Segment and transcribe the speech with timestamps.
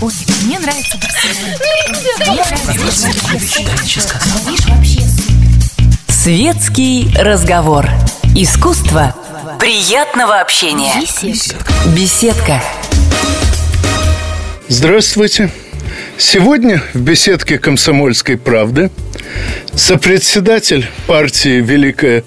[0.00, 0.12] Ой,
[0.44, 0.96] мне нравится
[6.08, 7.88] Светский разговор.
[8.36, 9.16] Искусство
[9.58, 10.92] приятного общения.
[11.00, 11.72] Беседка.
[11.96, 12.62] Беседка.
[14.68, 15.50] Здравствуйте.
[16.16, 18.90] Сегодня в беседке «Комсомольской правды»
[19.74, 22.22] сопредседатель партии «Великое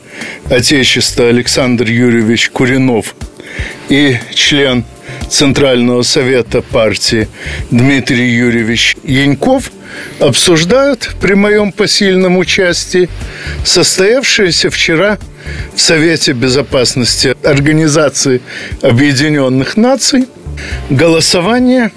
[0.49, 3.15] Отечество» Александр Юрьевич Куринов
[3.88, 4.83] и член
[5.32, 7.29] Центрального совета партии
[7.71, 9.71] Дмитрий Юрьевич Яньков
[10.19, 13.07] обсуждают при моем посильном участии
[13.64, 15.18] состоявшееся вчера
[15.74, 18.41] в Совете Безопасности Организации
[18.82, 20.28] Объединенных Наций.
[20.89, 21.93] Голосование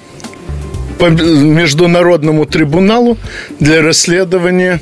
[1.01, 3.19] по Международному трибуналу
[3.59, 4.81] для расследования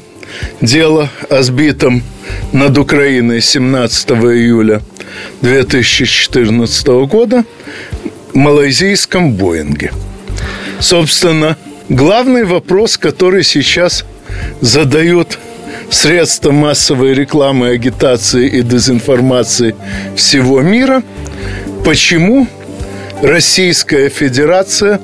[0.60, 2.02] дела о сбитом
[2.52, 4.82] над Украиной 17 июля
[5.40, 7.44] 2014 года
[8.34, 9.92] малайзийском Боинге.
[10.80, 11.56] Собственно,
[11.88, 14.04] главный вопрос, который сейчас
[14.60, 15.38] задают
[15.90, 19.74] средства массовой рекламы, агитации и дезинформации
[20.16, 21.02] всего мира,
[21.84, 22.46] почему
[23.22, 25.00] Российская Федерация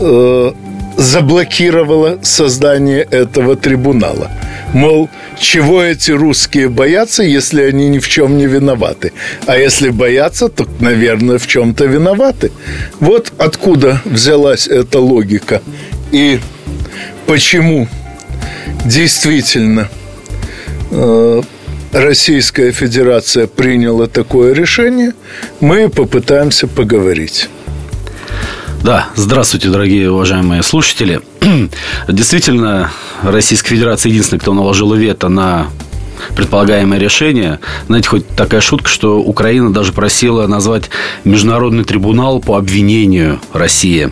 [0.00, 0.52] э,
[0.96, 4.30] заблокировала создание этого трибунала.
[4.72, 9.12] Мол, чего эти русские боятся, если они ни в чем не виноваты?
[9.46, 12.52] А если боятся, то, наверное, в чем-то виноваты.
[13.00, 15.60] Вот откуда взялась эта логика.
[16.10, 16.40] И
[17.26, 17.86] почему
[18.84, 19.88] действительно
[20.90, 21.42] э,
[21.92, 25.12] Российская Федерация приняла такое решение,
[25.60, 27.50] мы попытаемся поговорить.
[28.82, 31.20] Да, здравствуйте, дорогие уважаемые слушатели.
[32.08, 32.90] Действительно,
[33.22, 35.68] Российская Федерация единственная, кто наложила вето на
[36.36, 37.58] предполагаемое решение.
[37.86, 40.90] Знаете, хоть такая шутка, что Украина даже просила назвать
[41.24, 44.10] Международный трибунал по обвинению России.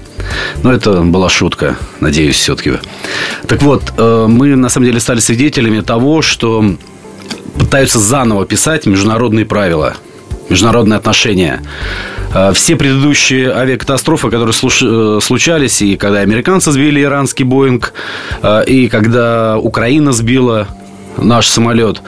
[0.62, 2.74] Но это была шутка, надеюсь, все-таки.
[3.46, 6.76] Так вот, э, мы на самом деле стали свидетелями того, что
[7.58, 9.94] пытаются заново писать международные правила,
[10.48, 11.62] международные отношения.
[12.32, 17.92] Э, все предыдущие авиакатастрофы, которые э, случались, и когда американцы сбили иранский Боинг,
[18.42, 20.68] э, и когда Украина сбила
[21.16, 22.02] наш самолет,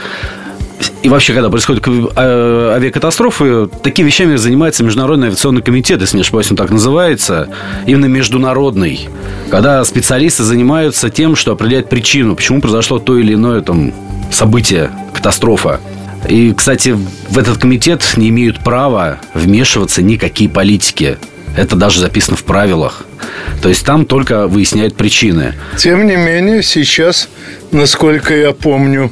[1.03, 6.57] и вообще, когда происходят авиакатастрофы, такими вещами занимается Международный авиационный комитет, если не ошибаюсь, он
[6.57, 7.49] так называется,
[7.87, 9.09] именно международный,
[9.51, 13.93] когда специалисты занимаются тем, что определяют причину, почему произошло то или иное там,
[14.31, 15.81] событие, катастрофа.
[16.29, 16.97] И, кстати,
[17.29, 21.19] в этот комитет не имеют права вмешиваться никакие политики.
[21.57, 23.05] Это даже записано в правилах.
[23.61, 25.55] То есть там только выясняют причины.
[25.77, 27.29] Тем не менее, сейчас,
[27.71, 29.11] насколько я помню,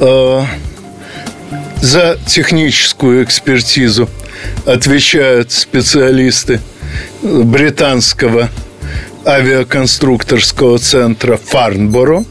[0.00, 0.42] э,
[1.80, 4.08] за техническую экспертизу
[4.64, 6.60] отвечают специалисты
[7.22, 8.50] британского
[9.24, 12.24] авиаконструкторского центра Фарнборо.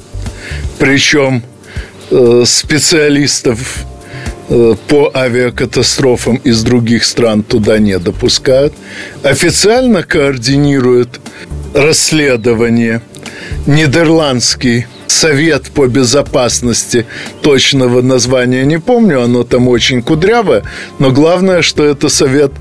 [0.79, 1.43] Причем
[2.45, 3.85] специалистов
[4.49, 8.73] э, по авиакатастрофам из других стран туда не допускают.
[9.23, 11.19] Официально координирует
[11.73, 13.01] расследование
[13.65, 17.05] Нидерландский Совет по безопасности
[17.41, 20.63] точного названия не помню, оно там очень кудрявое,
[20.99, 22.51] но главное, что это Совет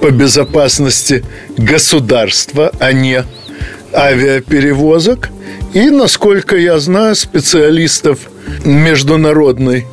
[0.00, 1.24] по безопасности
[1.56, 3.24] государства, а не
[3.94, 5.30] авиаперевозок.
[5.74, 8.18] И, насколько я знаю, специалистов
[8.64, 9.86] международной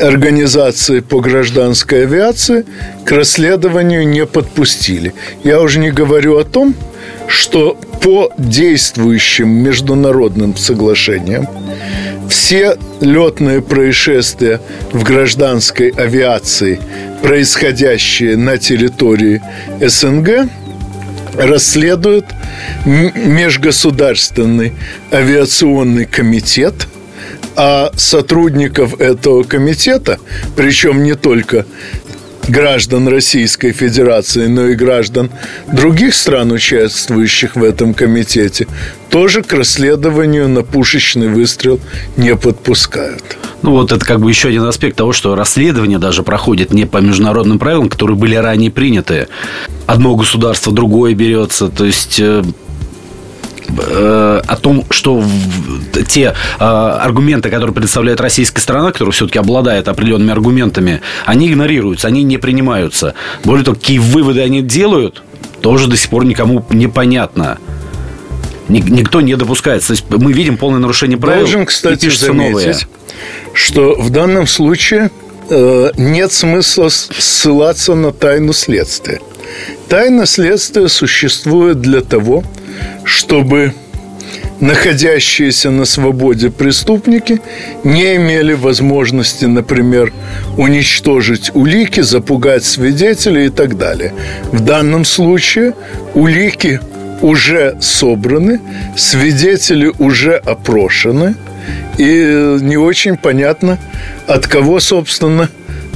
[0.00, 2.64] организации по гражданской авиации
[3.04, 5.14] к расследованию не подпустили.
[5.44, 6.74] Я уже не говорю о том,
[7.26, 11.48] что по действующим международным соглашениям
[12.28, 14.60] все летные происшествия
[14.92, 16.80] в гражданской авиации,
[17.22, 19.42] происходящие на территории
[19.80, 20.48] СНГ,
[21.34, 22.26] расследует
[22.84, 24.72] Межгосударственный
[25.10, 26.88] авиационный комитет,
[27.64, 30.18] а сотрудников этого комитета,
[30.56, 31.64] причем не только
[32.48, 35.30] граждан Российской Федерации, но и граждан
[35.72, 38.66] других стран, участвующих в этом комитете,
[39.10, 41.78] тоже к расследованию на пушечный выстрел
[42.16, 43.22] не подпускают.
[43.62, 46.98] Ну, вот это как бы еще один аспект того, что расследование даже проходит не по
[46.98, 49.28] международным правилам, которые были ранее приняты.
[49.86, 51.68] Одно государство другое берется.
[51.68, 52.20] То есть
[53.78, 55.24] э, о том, что
[56.08, 62.22] те э, аргументы, которые представляет российская сторона, которая все-таки обладает определенными аргументами, они игнорируются, они
[62.22, 63.14] не принимаются.
[63.44, 65.22] Более того, какие выводы они делают,
[65.60, 67.58] тоже до сих пор никому не понятно
[68.68, 69.88] никто не допускается.
[69.88, 71.40] То есть мы видим полное нарушение правил.
[71.40, 72.76] Должен, кстати, и заметить, новые.
[73.52, 75.10] что в данном случае
[75.50, 79.20] э, нет смысла ссылаться на тайну следствия.
[79.88, 82.44] Тайна следствия существует для того,
[83.04, 83.74] чтобы
[84.60, 87.40] находящиеся на свободе преступники
[87.82, 90.12] не имели возможности, например,
[90.56, 94.14] уничтожить улики, запугать свидетелей и так далее.
[94.52, 95.74] В данном случае
[96.14, 96.80] улики
[97.22, 98.60] уже собраны,
[98.96, 101.34] свидетели уже опрошены,
[101.98, 103.78] и не очень понятно,
[104.26, 105.48] от кого, собственно,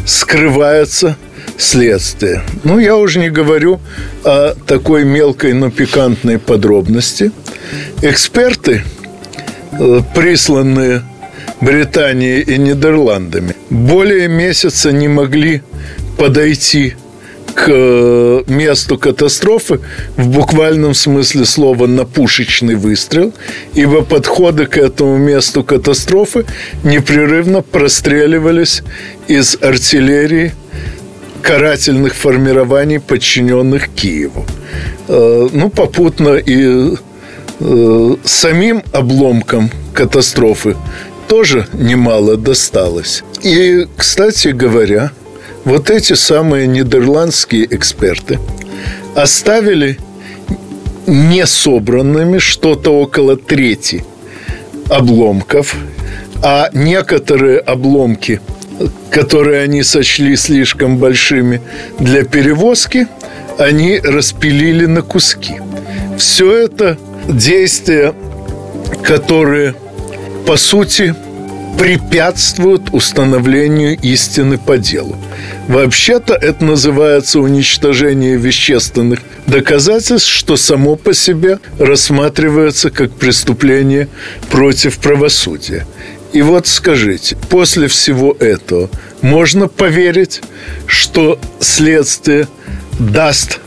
[0.06, 1.17] скрывается
[1.58, 2.43] следствие.
[2.64, 3.81] Ну, я уже не говорю
[4.25, 7.31] о такой мелкой, но пикантной подробности.
[8.03, 8.82] Эксперты,
[9.73, 11.03] э, присланные
[11.61, 15.62] Британией и Нидерландами, более месяца не могли
[16.19, 16.94] подойти
[17.55, 19.81] к э, месту катастрофы
[20.17, 23.32] в буквальном смысле слова на пушечный выстрел,
[23.75, 26.44] ибо подходы к этому месту катастрофы
[26.85, 28.82] непрерывно простреливались
[29.26, 30.53] из артиллерии
[31.46, 34.44] карательных формирований, подчиненных Киеву.
[35.06, 36.96] Э, ну, попутно и
[37.60, 40.76] э, самим обломкам катастрофы
[41.28, 43.22] тоже немало досталось.
[43.44, 45.12] И, кстати говоря,
[45.64, 48.40] вот эти самые нидерландские эксперты
[49.14, 49.98] оставили
[51.06, 54.04] не собранными что-то около трети
[54.90, 55.76] обломков,
[56.43, 58.40] а некоторые обломки–
[59.11, 61.61] которые они сочли слишком большими
[61.99, 63.08] для перевозки,
[63.58, 65.55] они распилили на куски.
[66.19, 68.14] Все это действия,
[69.02, 69.75] которые,
[70.46, 71.14] по сути,
[71.78, 75.17] препятствуют установлению истины по делу.
[75.69, 84.08] Вообще-то это называется уничтожение вещественных доказательств, что само по себе рассматривается как преступление
[84.50, 85.87] против правосудия.
[86.36, 88.90] И вот скажите, после всего этого
[89.22, 90.42] можно поверить,
[90.86, 92.46] что следствие
[92.98, 93.60] даст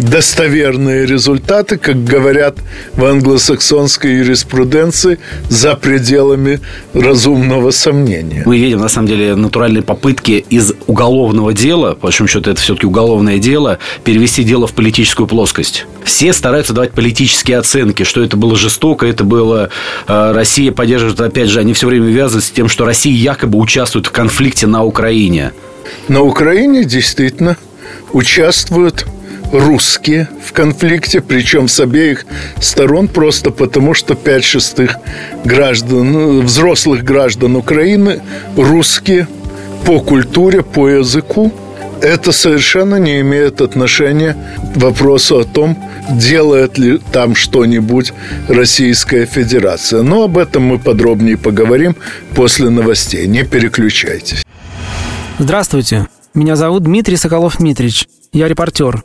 [0.00, 2.56] достоверные результаты, как говорят
[2.94, 5.18] в англосаксонской юриспруденции,
[5.48, 6.60] за пределами
[6.94, 8.42] разумного сомнения.
[8.46, 12.86] Мы видим, на самом деле, натуральные попытки из уголовного дела, по большому счету это все-таки
[12.86, 15.86] уголовное дело, перевести дело в политическую плоскость.
[16.04, 19.70] Все стараются давать политические оценки, что это было жестоко, это было...
[20.08, 24.06] Э, Россия поддерживает, опять же, они все время вязываются с тем, что Россия якобы участвует
[24.06, 25.52] в конфликте на Украине.
[26.08, 27.56] На Украине действительно
[28.12, 29.06] участвуют
[29.52, 32.24] русские в конфликте, причем с обеих
[32.60, 34.96] сторон, просто потому что пять шестых
[35.44, 38.20] граждан, ну, взрослых граждан Украины
[38.56, 39.26] русские
[39.84, 41.52] по культуре, по языку.
[42.02, 44.34] Это совершенно не имеет отношения
[44.74, 45.76] к вопросу о том,
[46.10, 48.14] делает ли там что-нибудь
[48.48, 50.02] Российская Федерация.
[50.02, 51.94] Но об этом мы подробнее поговорим
[52.34, 53.26] после новостей.
[53.26, 54.42] Не переключайтесь.
[55.38, 56.06] Здравствуйте.
[56.32, 58.06] Меня зовут Дмитрий Соколов-Митрич.
[58.32, 59.04] Я репортер.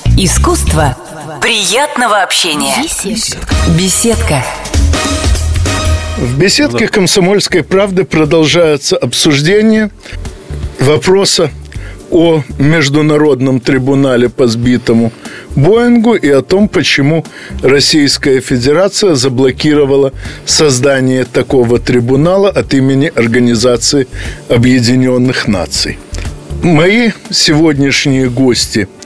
[0.17, 0.97] Искусство
[1.41, 2.75] приятного общения.
[3.05, 3.55] Беседка.
[3.77, 4.43] Беседка.
[6.17, 9.89] В беседке «Комсомольской правды» продолжается обсуждение
[10.79, 11.49] вопроса
[12.11, 15.13] о Международном трибунале по сбитому
[15.55, 17.25] Боингу и о том, почему
[17.63, 20.11] Российская Федерация заблокировала
[20.45, 24.07] создание такого трибунала от имени Организации
[24.49, 25.97] Объединенных Наций.
[26.61, 28.89] Мои сегодняшние гости–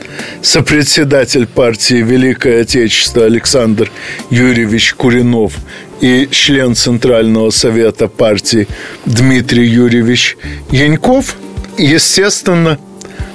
[0.41, 3.91] сопредседатель партии «Великое Отечество» Александр
[4.29, 5.53] Юрьевич Куринов
[6.01, 8.67] и член Центрального совета партии
[9.05, 10.37] Дмитрий Юрьевич
[10.71, 11.35] Яньков,
[11.77, 12.79] естественно,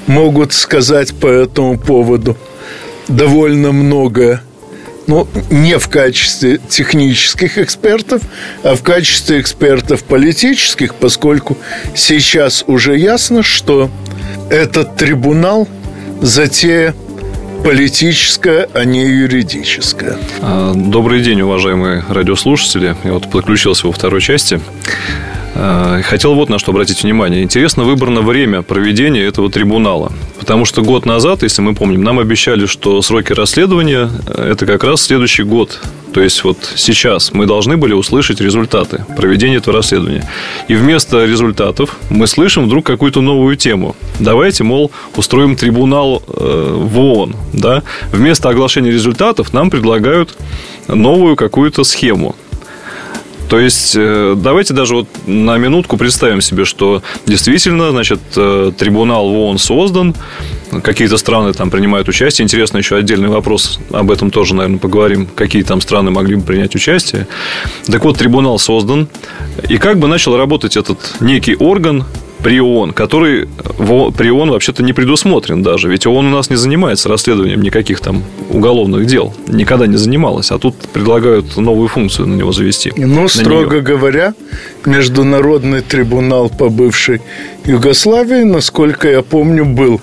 [0.06, 2.36] могут сказать по этому поводу
[3.08, 4.42] довольно многое.
[5.06, 8.22] Ну, не в качестве технических экспертов,
[8.62, 11.58] а в качестве экспертов политических, поскольку
[11.96, 13.90] сейчас уже ясно, что
[14.50, 15.68] этот трибунал
[16.20, 16.94] затея
[17.64, 20.16] политическая, а не юридическая.
[20.74, 22.96] Добрый день, уважаемые радиослушатели.
[23.04, 24.60] Я вот подключился во второй части.
[25.54, 27.42] А, хотел вот на что обратить внимание.
[27.42, 30.12] Интересно выбрано время проведения этого трибунала.
[30.38, 35.02] Потому что год назад, если мы помним, нам обещали, что сроки расследования– это как раз
[35.02, 35.80] следующий год.
[36.12, 40.28] то есть вот сейчас мы должны были услышать результаты проведения этого расследования.
[40.68, 43.94] И вместо результатов мы слышим вдруг какую-то новую тему.
[44.18, 47.36] Давайте, мол, устроим трибунал э, в ООН.
[47.52, 47.82] Да?
[48.12, 50.36] Вместо оглашения результатов нам предлагают
[50.88, 52.34] новую какую-то схему.
[53.50, 59.28] То есть, э, давайте даже вот на минутку представим себе, что действительно, значит, э, трибунал
[59.28, 60.14] в ООН создан,
[60.84, 62.44] какие-то страны там принимают участие.
[62.44, 66.76] Интересно, еще отдельный вопрос, об этом тоже, наверное, поговорим, какие там страны могли бы принять
[66.76, 67.26] участие.
[67.86, 69.08] Так вот, трибунал создан,
[69.68, 72.04] и как бы начал работать этот некий орган,
[72.42, 75.88] при ООН, который в, при ООН вообще-то не предусмотрен даже.
[75.88, 79.34] Ведь ООН у нас не занимается расследованием никаких там уголовных дел.
[79.48, 80.50] Никогда не занималась.
[80.50, 82.92] А тут предлагают новую функцию на него завести.
[82.96, 83.82] Ну, строго нее.
[83.82, 84.34] говоря,
[84.86, 87.20] Международный трибунал по бывшей
[87.64, 90.00] Югославии, насколько я помню, был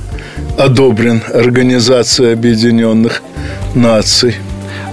[0.58, 3.22] одобрен Организацией Объединенных
[3.75, 4.36] Наций.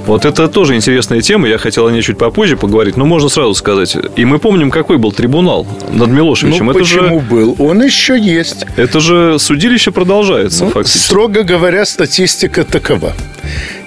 [0.07, 3.55] Вот это тоже интересная тема, я хотел о ней чуть попозже поговорить, но можно сразу
[3.55, 3.97] сказать.
[4.17, 6.67] И мы помним, какой был трибунал над Милошевичем.
[6.67, 7.57] Ну, это почему же, был?
[7.59, 8.67] Он еще есть.
[8.77, 11.07] Это же судилище продолжается, ну, фактически.
[11.07, 13.15] Строго говоря, статистика такова.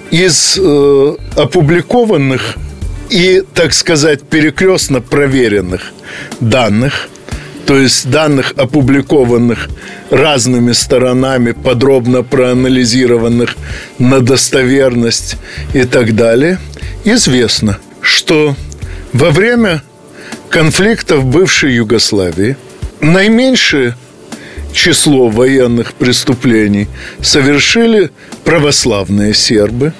[0.09, 2.55] Из э, опубликованных
[3.09, 5.93] и, так сказать, перекрестно проверенных
[6.39, 7.09] данных
[7.67, 9.67] то есть данных, опубликованных
[10.09, 13.57] разными сторонами, подробно проанализированных
[13.99, 15.35] на достоверность
[15.73, 16.59] и так далее,
[17.03, 18.55] известно, что
[19.11, 19.83] во время
[20.49, 22.55] конфликтов бывшей Югославии
[23.01, 23.97] наименьшее
[24.71, 26.87] число военных преступлений
[27.21, 28.11] совершили
[28.45, 29.91] православные сербы,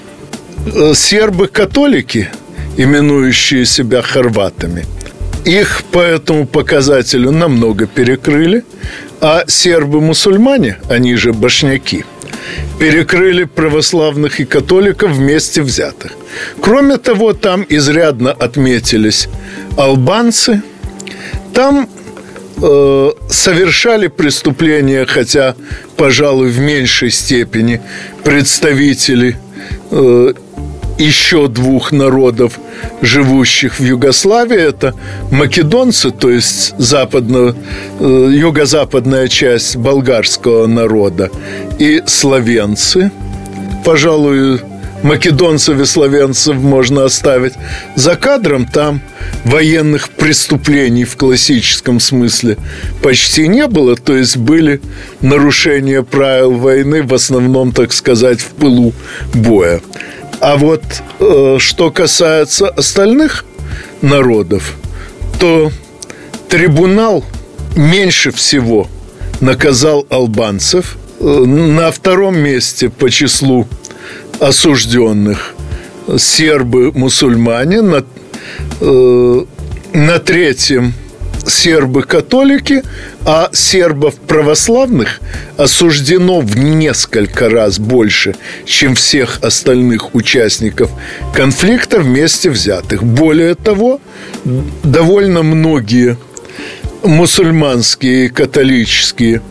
[0.74, 2.30] э, сербы-католики,
[2.78, 4.86] именующие себя хорватами–
[5.44, 8.64] их по этому показателю намного перекрыли,
[9.20, 12.04] а сербы-мусульмане, они же башняки,
[12.78, 16.12] перекрыли православных и католиков вместе взятых.
[16.60, 19.28] Кроме того, там изрядно отметились
[19.76, 20.62] албанцы,
[21.52, 21.88] там
[22.62, 25.54] э, совершали преступления, хотя,
[25.96, 27.80] пожалуй, в меньшей степени
[28.22, 29.36] представители
[29.90, 30.32] э,
[30.98, 32.58] еще двух народов,
[33.02, 34.60] живущих в Югославии.
[34.60, 34.94] Это
[35.30, 37.54] македонцы, то есть западно,
[38.00, 41.30] э, юго-западная часть болгарского народа,
[41.78, 43.10] и словенцы.
[43.84, 44.60] Пожалуй,
[45.02, 47.54] македонцев и словенцев можно оставить
[47.94, 48.66] за кадром.
[48.66, 49.00] Там
[49.44, 52.56] военных преступлений в классическом смысле
[53.02, 53.96] почти не было.
[53.96, 54.80] То есть были
[55.20, 58.92] нарушения правил войны, в основном, так сказать, в пылу
[59.34, 59.80] боя.
[60.40, 60.82] А вот
[61.18, 63.44] э, что касается остальных
[64.02, 64.76] народов,
[65.40, 65.72] то
[66.48, 67.24] трибунал
[67.76, 68.88] меньше всего
[69.40, 70.96] наказал албанцев.
[71.20, 73.66] Э, на втором месте по числу
[74.38, 75.54] осужденных
[76.16, 78.04] сербы-мусульмане, на,
[78.80, 79.44] э,
[79.92, 80.94] на третьем
[81.48, 82.82] сербы-католики,
[83.24, 85.20] а сербов православных
[85.56, 90.90] осуждено в несколько раз больше, чем всех остальных участников
[91.34, 93.02] конфликта вместе взятых.
[93.02, 94.00] Более того,
[94.44, 96.16] довольно многие
[97.02, 99.42] мусульманские католические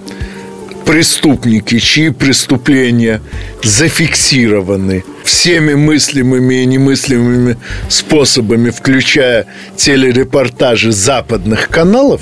[0.87, 3.21] преступники, чьи преступления
[3.61, 7.57] зафиксированы всеми мыслимыми и немыслимыми
[7.89, 12.21] способами, включая телерепортажи западных каналов,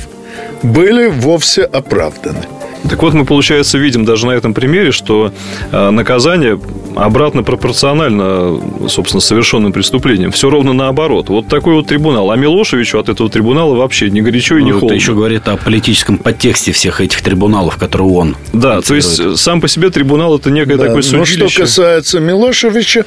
[0.64, 2.42] были вовсе оправданы.
[2.90, 5.32] Так вот, мы, получается, видим даже на этом примере, что
[5.72, 6.60] э, наказание
[6.96, 10.32] обратно пропорционально, собственно, совершенным преступлениям.
[10.32, 11.30] Все ровно наоборот.
[11.30, 12.32] Вот такой вот трибунал.
[12.32, 14.96] А Милошевичу от этого трибунала вообще ни горячо и ни ну, холодно.
[14.96, 19.62] Это еще говорит о политическом подтексте всех этих трибуналов, которые он Да, то есть сам
[19.62, 21.40] по себе трибунал это некое да, такое судилище.
[21.40, 23.06] Но что касается Милошевича,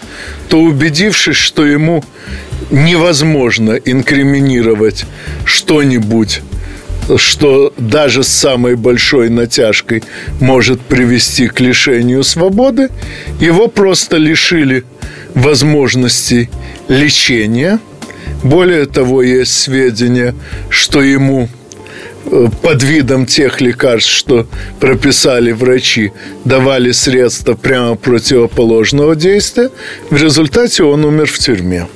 [0.49, 2.05] то убедившись, что ему
[2.71, 5.07] невозможно инкриминировать
[5.45, 6.43] что-нибудь
[7.17, 10.03] что даже с самой большой натяжкой
[10.41, 12.91] может привести к лишению свободы,
[13.41, 14.85] его просто лишили
[15.35, 16.51] возможности
[16.89, 17.79] лечения.
[18.43, 20.35] Более того, есть сведения,
[20.69, 21.49] что ему
[22.27, 24.47] э, под видом тех лекарств, что
[24.79, 26.13] прописали врачи,
[26.45, 29.71] давали средства прямо противоположного действия.
[30.11, 31.87] В результате он умер в тюрьме.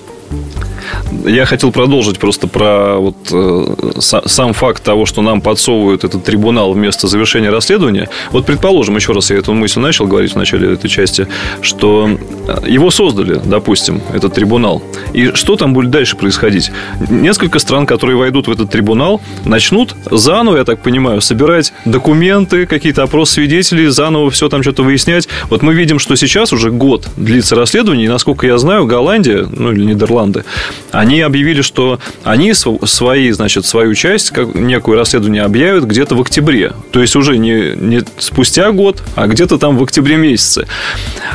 [1.25, 6.73] Я хотел продолжить просто про вот, э, сам факт того, что нам подсовывают этот трибунал
[6.73, 8.09] вместо завершения расследования.
[8.31, 11.27] Вот, предположим, еще раз я эту мысль начал говорить в начале этой части,
[11.61, 12.09] что
[12.49, 14.83] э, его создали, допустим, этот трибунал.
[15.13, 16.71] И что там будет дальше происходить?
[17.11, 23.03] Несколько стран, которые войдут в этот трибунал, начнут заново, я так понимаю, собирать документы, какие-то
[23.03, 25.29] опрос свидетелей, заново все там что-то выяснять.
[25.51, 29.73] Вот мы видим, что сейчас уже год длится расследование, и, насколько я знаю, Голландия, ну
[29.73, 30.45] или Нидерланды,
[30.91, 36.73] они объявили, что они свои, значит, свою часть, как некую расследование объявят где-то в октябре.
[36.91, 40.67] То есть уже не, не спустя год, а где-то там в октябре месяце.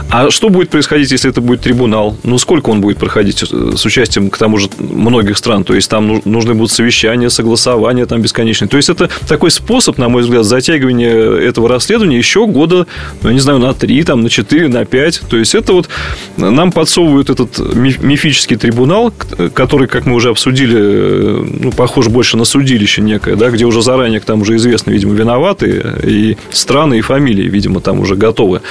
[0.09, 2.17] А что будет происходить, если это будет трибунал?
[2.23, 5.63] Ну, сколько он будет проходить с участием, к тому же, многих стран?
[5.63, 8.69] То есть, там нужны будут совещания, согласования там бесконечные.
[8.69, 12.87] То есть, это такой способ, на мой взгляд, затягивания этого расследования еще года,
[13.21, 15.21] ну, не знаю, на три, там, на четыре, на пять.
[15.29, 15.89] То есть, это вот
[16.37, 19.13] нам подсовывают этот мифический трибунал,
[19.53, 23.81] который, как мы уже обсудили, э, ну, похож больше на судилище некое, да, где уже
[23.81, 28.61] заранее там уже известно, видимо, виноваты, и страны, и фамилии, видимо, там уже готовы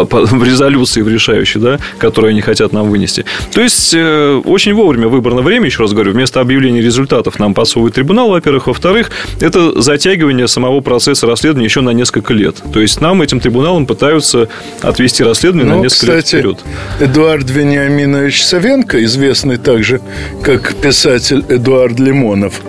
[0.00, 3.24] э, в резолюции в решающей, да, которые они хотят нам вынести.
[3.52, 7.94] То есть, э, очень вовремя выбрано время, еще раз говорю, вместо объявления результатов нам подсовывает
[7.94, 8.66] трибунал, во-первых.
[8.66, 9.10] Во-вторых,
[9.40, 12.56] это затягивание самого процесса расследования еще на несколько лет.
[12.72, 14.48] То есть, нам этим трибуналом пытаются
[14.82, 16.58] отвести расследование ну, на несколько кстати, лет вперед.
[17.00, 20.00] Эдуард Вениаминович Савенко, известный также
[20.42, 22.60] как писатель Эдуард Лимонов,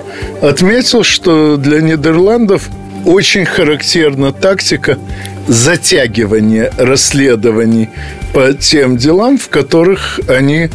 [0.41, 2.69] отметил, что для Нидерландов
[3.07, 4.99] очень характерна тактика
[5.47, 7.89] затягивания расследований
[8.33, 10.69] по тем делам, в которых они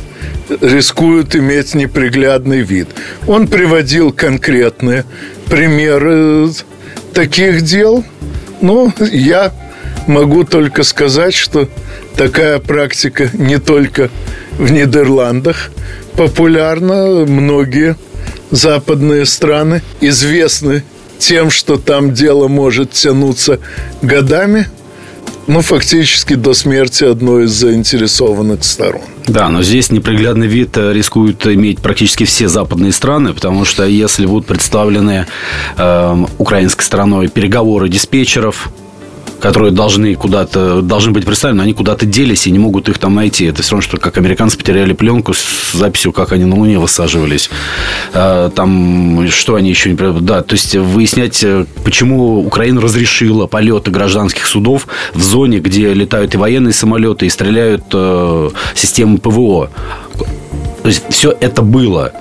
[0.62, 2.88] рискуют иметь неприглядный вид.
[3.26, 5.04] Он приводил конкретные
[5.46, 6.48] примеры
[7.12, 8.02] таких дел.
[8.62, 9.52] Но я
[10.06, 11.68] могу только сказать, что
[12.16, 14.08] такая практика не только
[14.52, 15.70] в Нидерландах
[16.16, 17.26] популярна.
[17.26, 17.96] Многие
[18.50, 20.82] западные страны известны
[21.22, 23.60] тем, что там дело может тянуться
[24.02, 24.66] годами,
[25.46, 29.02] ну, фактически до смерти одной из заинтересованных сторон.
[29.26, 34.26] Да, но здесь неприглядный вид э, рискуют иметь практически все западные страны, потому что если
[34.26, 35.26] будут представлены
[35.76, 38.68] э, украинской стороной переговоры диспетчеров,
[39.42, 43.46] которые должны куда-то, должны быть представлены, они куда-то делись и не могут их там найти.
[43.46, 47.50] Это все равно, что как американцы потеряли пленку с записью, как они на Луне высаживались.
[48.14, 50.20] А, там, что они еще не...
[50.20, 56.34] Да, то есть выяснять, э, почему Украина разрешила полеты гражданских судов в зоне, где летают
[56.34, 59.70] и военные самолеты, и стреляют э, системы ПВО.
[60.82, 62.12] То есть все это было.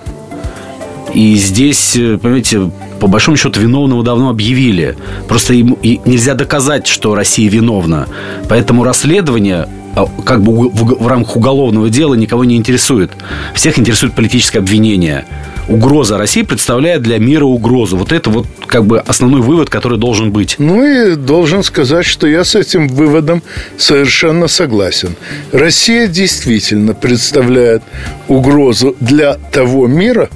[1.13, 4.95] И здесь, э, понимаете, по большому счету виновного давно объявили.
[5.27, 8.07] Просто им нельзя доказать, что Россия виновна.
[8.47, 13.11] Поэтому расследование а, как бы в, в рамках уголовного дела никого не интересует.
[13.53, 15.25] Всех интересует политическое обвинение.
[15.67, 17.97] Угроза России представляет для мира угрозу.
[17.97, 20.55] Вот это вот как бы основной вывод, который должен быть.
[20.59, 23.43] Ну и должен сказать, что я с этим выводом
[23.77, 25.15] совершенно согласен.
[25.51, 27.83] Россия действительно представляет
[28.27, 30.29] угрозу для того мира,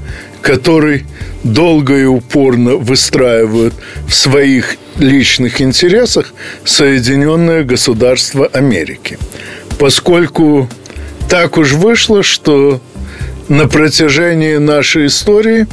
[0.45, 1.05] который
[1.43, 3.73] долго и упорно выстраивают
[4.07, 9.17] в своих личных интересах Соединенное Государство Америки.
[9.79, 10.69] Поскольку
[11.27, 12.79] так уж вышло, что
[13.49, 15.65] на протяжении нашей истории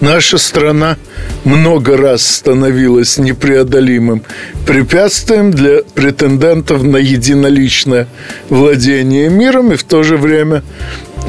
[0.00, 0.98] наша страна
[1.44, 4.22] много раз становилась непреодолимым
[4.66, 8.06] препятствием для претендентов на единоличное
[8.50, 10.62] владение миром и в то же время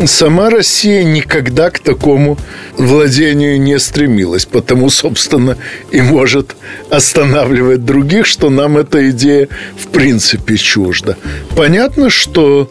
[0.06, 2.38] сама Россия никогда к такому
[2.78, 5.58] владению не стремилась, потому, собственно,
[5.92, 6.56] и может
[6.90, 11.16] останавливать других, что нам эта идея в принципе чужда.
[11.56, 12.70] Понятно, что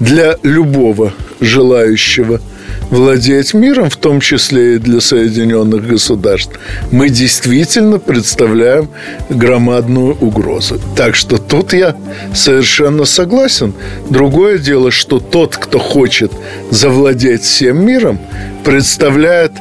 [0.00, 2.40] для любого желающего–
[2.90, 6.52] владеть миром, в том числе и для Соединенных Государств,
[6.90, 8.88] мы действительно представляем
[9.28, 10.80] громадную угрозу.
[10.96, 11.96] Так что тут я
[12.34, 13.74] совершенно согласен.
[14.10, 16.32] Другое дело, что тот, кто хочет
[16.70, 18.20] завладеть всем миром,
[18.64, 19.52] представляет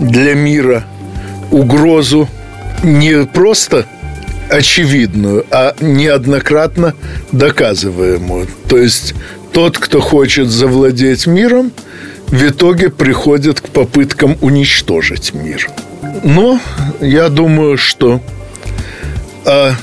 [0.00, 0.84] для мира
[1.50, 2.28] угрозу
[2.82, 3.86] не просто
[4.48, 6.94] очевидную, а неоднократно
[7.30, 8.48] доказываемую.
[8.68, 9.14] То есть
[9.52, 11.72] тот, кто хочет завладеть миром–
[12.32, 15.68] в итоге приходят к попыткам уничтожить мир.
[16.24, 16.58] Но
[17.00, 18.20] я думаю, что
[19.44, 19.74] о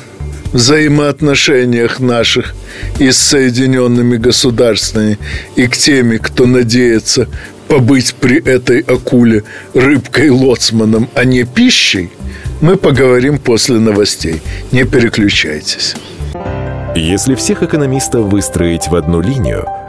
[0.52, 2.56] взаимоотношениях наших
[2.98, 5.20] и с Соединенными Государствами
[5.56, 7.28] и к теми, кто надеется
[7.68, 9.44] побыть при этой акуле
[9.76, 12.10] рыбкой-лоцманом, а не пищей,
[12.62, 14.42] мы поговорим после новостей.
[14.72, 15.94] Не переключайтесь.
[16.96, 19.68] Если всех экономистов выстроить в одну линию–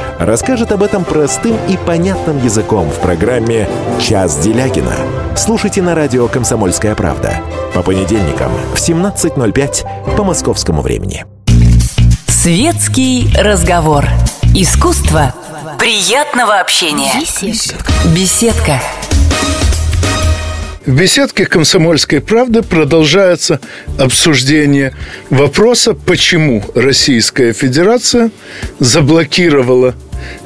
[0.25, 3.67] расскажет об этом простым и понятным языком в программе
[3.99, 4.95] «Час Делягина».
[5.35, 7.37] Слушайте на радио «Комсомольская правда»
[7.73, 11.25] по понедельникам в 17.05 по московскому времени.
[12.27, 14.05] Светский разговор.
[14.55, 15.33] Искусство
[15.79, 17.11] приятного общения.
[17.19, 17.91] Беседка.
[18.15, 18.79] Беседка.
[20.85, 23.59] В беседке «Комсомольской правды» продолжается
[23.99, 24.93] обсуждение
[25.29, 28.31] вопроса, почему Российская Федерация
[28.79, 29.93] заблокировала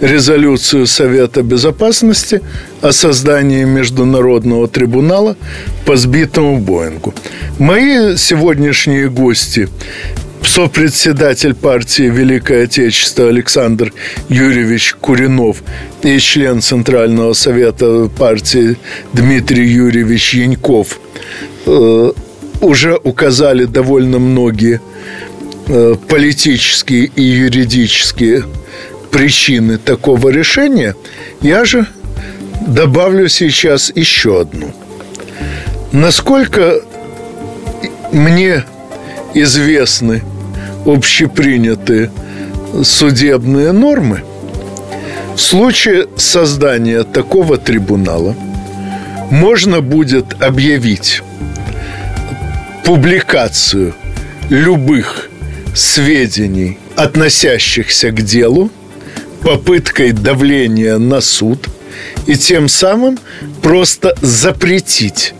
[0.01, 2.41] резолюцию Совета Безопасности
[2.81, 5.35] о создании Международного трибунала
[5.85, 7.13] по сбитому Боингу.
[7.59, 9.69] Мои сегодняшние гости
[10.43, 13.91] сопредседатель партии Великое Отечество Александр
[14.29, 15.63] Юрьевич Куринов
[16.03, 18.77] и член Центрального совета партии
[19.13, 20.99] Дмитрий Юрьевич Яньков
[21.65, 22.11] э,
[22.61, 24.79] уже указали довольно многие
[25.67, 28.45] э, политические и юридические
[29.15, 30.93] причины такого решения.
[31.39, 31.87] Я же
[32.67, 34.73] добавлю сейчас еще одну.
[35.93, 36.81] Насколько
[38.11, 38.65] мне
[39.33, 40.21] известны
[40.85, 42.11] общепринятые
[42.83, 44.21] судебные нормы,
[45.37, 48.35] в случае создания такого трибунала
[49.31, 51.21] можно будет объявить
[52.83, 53.95] публикацию
[54.49, 55.29] любых
[55.73, 58.71] сведений, относящихся к делу,
[59.45, 61.69] попыткой давления на суд
[62.25, 63.19] и тем самым
[63.61, 65.35] просто запретить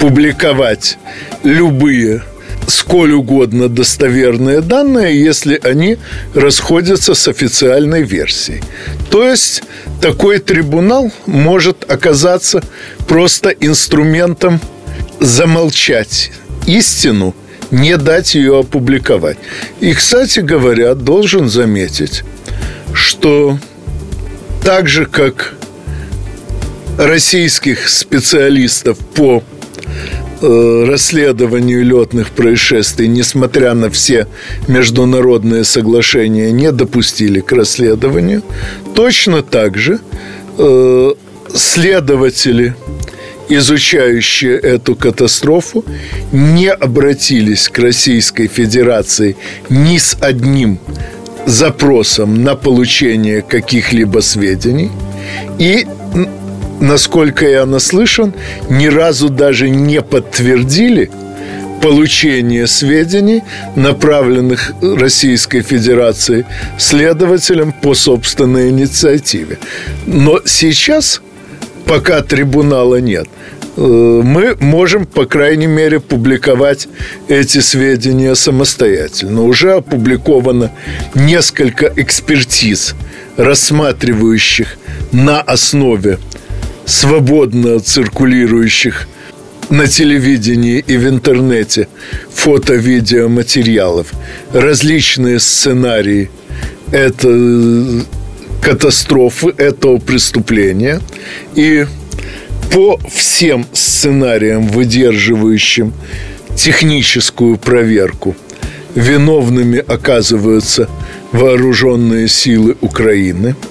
[0.00, 0.96] публиковать
[1.42, 2.22] любые
[2.66, 5.98] сколь угодно достоверные данные, если они
[6.34, 8.62] расходятся с официальной версией.
[9.10, 9.62] То есть
[10.00, 12.62] такой трибунал может оказаться
[13.06, 14.58] просто инструментом
[15.18, 16.32] замолчать
[16.66, 17.34] истину,
[17.70, 19.36] не дать ее опубликовать.
[19.80, 22.24] И, кстати говоря, должен заметить,
[22.92, 23.58] что
[24.64, 25.54] так же, как
[26.98, 29.42] российских специалистов по
[30.42, 34.26] Э, расследованию летных происшествий, несмотря на все
[34.68, 38.42] международные соглашения, не допустили к расследованию.
[38.94, 40.00] Точно так же
[40.56, 41.12] э,
[41.54, 42.74] следователи,
[43.50, 45.84] изучающие эту катастрофу,
[46.32, 49.36] не обратились к Российской Федерации
[49.68, 50.78] ни с одним
[51.46, 54.90] запросом на получение каких-либо сведений
[55.58, 55.86] и
[56.80, 58.34] насколько я наслышан,
[58.68, 61.10] ни разу даже не подтвердили
[61.80, 63.42] получение сведений,
[63.76, 66.44] направленных Российской Федерацией
[66.78, 69.58] следователям по собственной инициативе.
[70.06, 71.22] Но сейчас,
[71.86, 73.28] пока трибунала нет,
[73.80, 76.88] мы можем, по крайней мере, публиковать
[77.28, 79.42] эти сведения самостоятельно.
[79.42, 80.70] Уже опубликовано
[81.14, 82.94] несколько экспертиз,
[83.36, 84.76] рассматривающих
[85.12, 86.18] на основе
[86.84, 89.08] свободно циркулирующих
[89.70, 91.88] на телевидении и в интернете
[92.34, 94.08] фото-видеоматериалов,
[94.52, 96.30] различные сценарии
[96.90, 98.04] это
[98.60, 101.00] катастрофы, этого преступления.
[101.54, 101.86] И
[102.70, 105.92] по всем сценариям, выдерживающим
[106.56, 108.36] техническую проверку,
[108.94, 110.88] виновными оказываются
[111.32, 113.54] вооруженные силы Украины–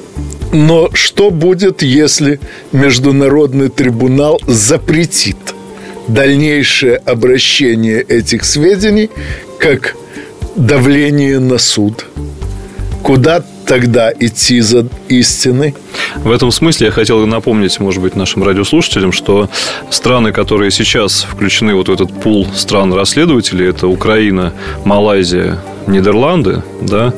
[0.52, 2.40] но что будет, если
[2.72, 5.38] Международный трибунал запретит
[6.08, 9.12] дальнейшее обращение этих сведений
[9.60, 9.96] как
[10.56, 12.06] давление на суд?
[13.04, 15.76] Куда тогда идти за истиной?
[16.16, 19.48] В этом смысле я хотел напомнить, может быть, нашим радиослушателям, что
[19.92, 24.54] страны, которые сейчас включены вот в этот пул стран-расследователей, это Украина,
[24.86, 27.14] Малайзия, Нидерланды, да,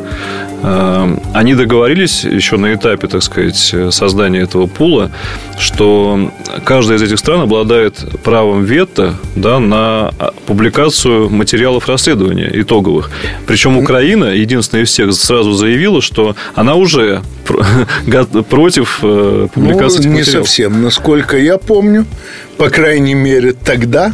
[0.61, 5.11] они договорились еще на этапе, так сказать, создания этого пула,
[5.57, 6.31] что
[6.63, 10.11] каждая из этих стран обладает правом вето да, на
[10.45, 13.09] публикацию материалов расследования итоговых.
[13.47, 17.21] Причем Украина, единственная из всех, сразу заявила, что она уже
[18.49, 20.81] против э, публикации ну, не совсем.
[20.81, 22.05] Насколько я помню,
[22.57, 24.13] по крайней мере, тогда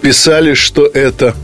[0.00, 1.34] писали, что это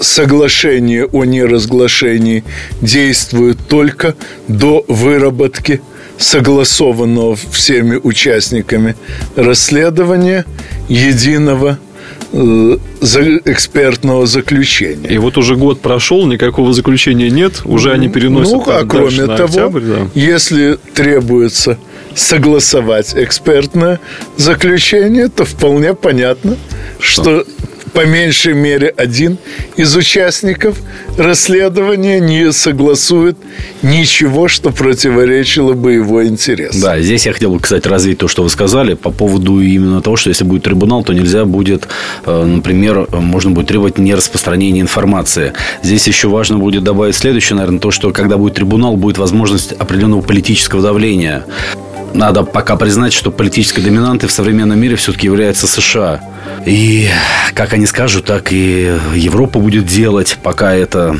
[0.00, 2.44] соглашение о неразглашении
[2.80, 4.14] действует только
[4.46, 5.80] до выработки
[6.18, 8.96] согласованного всеми участниками
[9.36, 10.44] расследования
[10.88, 11.78] единого
[12.32, 12.78] э,
[13.44, 15.08] экспертного заключения.
[15.08, 18.52] И вот уже год прошел, никакого заключения нет, уже они переносят.
[18.52, 20.08] Ну, а кроме того, октябрь, да.
[20.14, 21.78] если требуется
[22.14, 24.00] согласовать экспертное
[24.36, 26.56] заключение, то вполне понятно,
[26.98, 27.46] что, что
[27.92, 29.38] по меньшей мере один
[29.76, 30.78] из участников
[31.16, 33.36] расследования не согласует
[33.82, 36.80] ничего, что противоречило бы его интересам.
[36.80, 40.16] Да, здесь я хотел бы, кстати, развить то, что вы сказали по поводу именно того,
[40.16, 41.88] что если будет трибунал, то нельзя будет,
[42.26, 45.52] э, например, можно будет требовать нераспространения информации.
[45.82, 50.22] Здесь еще важно будет добавить следующее, наверное, то, что когда будет трибунал, будет возможность определенного
[50.22, 51.44] политического давления
[52.14, 56.20] надо пока признать, что политической доминантой в современном мире все-таки является США.
[56.66, 57.08] И
[57.54, 61.18] как они скажут, так и Европа будет делать, пока это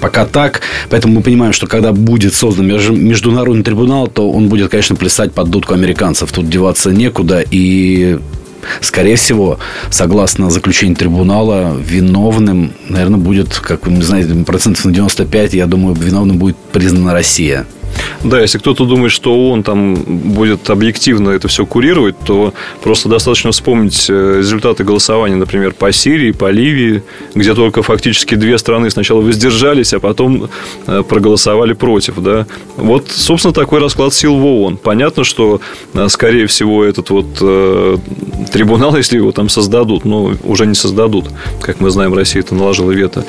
[0.00, 0.60] пока так.
[0.90, 5.48] Поэтому мы понимаем, что когда будет создан международный трибунал, то он будет, конечно, плясать под
[5.48, 6.30] дудку американцев.
[6.30, 7.42] Тут деваться некуда.
[7.50, 8.18] И
[8.80, 9.58] скорее всего,
[9.90, 16.36] согласно заключению трибунала, виновным, наверное, будет, как вы знаете, процентов на 95, я думаю, виновным
[16.36, 17.64] будет признана Россия.
[18.22, 23.52] Да, если кто-то думает, что он там будет объективно это все курировать, то просто достаточно
[23.52, 27.02] вспомнить э, результаты голосования, например, по Сирии, по Ливии,
[27.34, 30.48] где только фактически две страны сначала воздержались, а потом
[30.86, 32.18] э, проголосовали против.
[32.18, 32.46] Да?
[32.76, 34.78] Вот, собственно, такой расклад сил в ООН.
[34.78, 35.60] Понятно, что,
[35.92, 37.96] э, скорее всего, этот вот э,
[38.52, 41.26] трибунал, если его там создадут, но уже не создадут,
[41.60, 43.24] как мы знаем, Россия это наложила вето,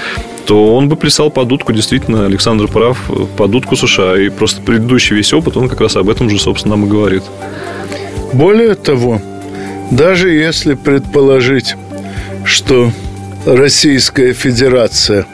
[0.45, 2.99] то он бы плясал под дудку, действительно, Александр прав,
[3.35, 4.17] под дудку США.
[4.17, 7.23] И просто предыдущий весь опыт, он как раз об этом же, собственно, нам и говорит.
[8.33, 9.21] Более того,
[9.91, 11.75] даже если предположить,
[12.43, 12.91] что
[13.45, 15.25] Российская Федерация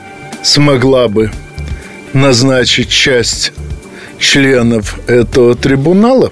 [0.44, 1.32] смогла бы
[2.14, 3.54] назначить часть
[4.20, 6.32] членов этого трибунала,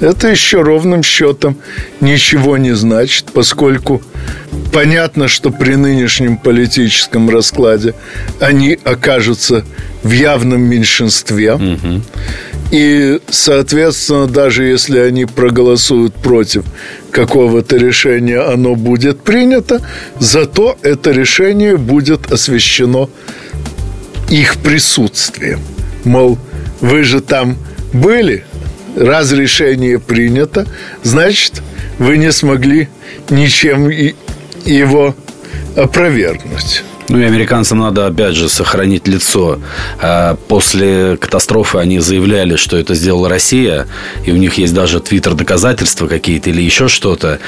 [0.00, 1.56] это еще ровным счетом
[2.00, 4.02] ничего не значит, поскольку
[4.76, 7.94] понятно, что при нынешнем политическом раскладе
[8.40, 9.64] они окажутся
[10.02, 11.54] в явном меньшинстве.
[11.54, 12.02] Угу.
[12.72, 16.64] И, соответственно, даже если они проголосуют против
[17.10, 19.80] какого-то решения, оно будет принято,
[20.18, 23.08] зато это решение будет освещено
[24.28, 25.60] их присутствием.
[26.04, 26.38] Мол,
[26.82, 27.56] вы же там
[27.94, 28.44] были,
[28.94, 30.66] разрешение принято,
[31.02, 31.62] значит,
[31.98, 32.90] вы не смогли
[33.30, 33.88] ничем
[34.66, 35.14] его
[35.76, 36.82] опровергнуть.
[37.08, 39.60] Ну и американцам надо, опять же, сохранить лицо.
[40.00, 43.86] А после катастрофы они заявляли, что это сделала Россия,
[44.24, 47.38] и у них есть даже твиттер-доказательства какие-то или еще что-то.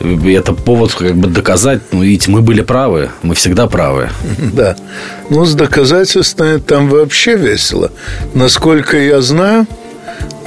[0.00, 4.10] И это повод как бы доказать, ну, видите, мы были правы, мы всегда правы.
[4.52, 4.76] Да.
[5.30, 7.92] Ну, с доказательствами там вообще весело.
[8.34, 9.66] Насколько я знаю,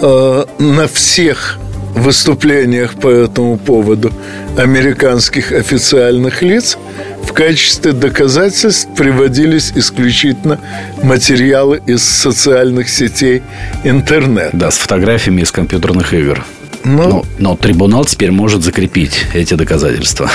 [0.04, 1.60] Э, на всех
[1.99, 4.12] выступлениях по этому поводу
[4.58, 6.77] американских официальных лиц
[7.23, 10.60] в качестве доказательств приводились исключительно
[11.04, 13.41] материалы из социальных сетей
[13.84, 14.51] интернет.
[14.54, 16.43] Да, с фотографиями из компьютерных игр.
[16.84, 20.30] Но, но, но трибунал теперь может закрепить эти доказательства.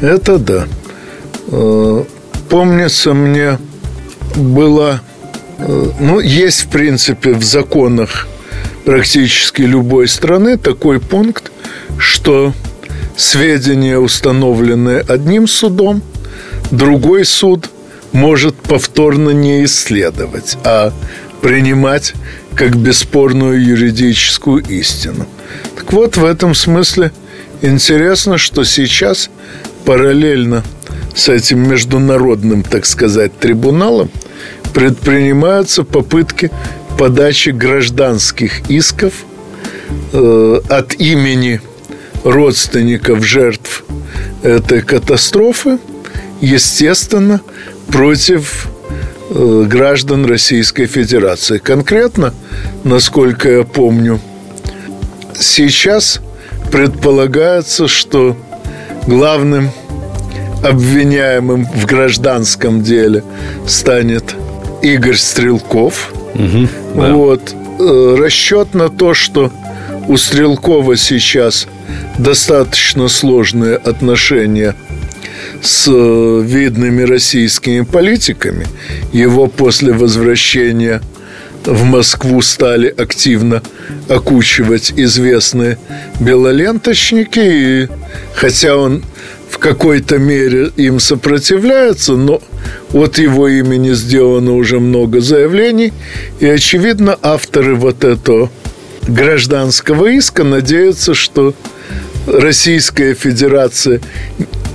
[0.00, 0.66] Это да.
[1.48, 2.04] Э,
[2.48, 3.58] помнится мне
[4.36, 5.00] было...
[5.58, 8.28] Э, ну, есть, в принципе, в законах
[8.84, 11.50] практически любой страны такой пункт,
[11.98, 12.52] что
[13.16, 16.02] сведения, установленные одним судом,
[16.70, 17.70] другой суд
[18.12, 20.92] может повторно не исследовать, а
[21.40, 22.14] принимать
[22.54, 25.26] как бесспорную юридическую истину.
[25.76, 27.12] Так вот, в этом смысле
[27.62, 29.30] интересно, что сейчас
[29.84, 30.62] параллельно
[31.14, 34.10] с этим международным, так сказать, трибуналом
[34.72, 36.50] предпринимаются попытки
[37.02, 39.24] подачи гражданских исков
[40.12, 41.60] э, от имени
[42.22, 43.82] родственников жертв
[44.44, 45.78] этой катастрофы,
[46.40, 47.40] естественно,
[47.88, 48.68] против
[49.30, 51.58] э, граждан Российской Федерации.
[51.58, 52.32] Конкретно,
[52.84, 54.20] насколько я помню,
[55.34, 56.20] сейчас
[56.70, 58.36] предполагается, что
[59.08, 59.72] главным
[60.62, 63.24] обвиняемым в гражданском деле
[63.66, 64.36] станет
[64.82, 67.12] Игорь Стрелков– Угу, да.
[67.12, 67.54] Вот.
[67.78, 69.50] Э, расчет на то, что
[70.08, 71.66] у Стрелкова сейчас
[72.18, 74.74] достаточно сложные отношения
[75.62, 78.66] с э, видными российскими политиками.
[79.12, 81.00] Его после возвращения
[81.64, 83.62] в Москву стали активно
[84.08, 85.78] окучивать известные
[86.20, 87.40] белоленточники.
[87.40, 87.88] И
[88.34, 89.04] хотя он
[89.52, 92.40] в какой-то мере им сопротивляется, но
[92.94, 95.92] от его имени сделано уже много заявлений,
[96.40, 98.50] и, очевидно, авторы вот этого
[99.06, 101.54] гражданского иска надеются, что
[102.26, 104.00] Российская Федерация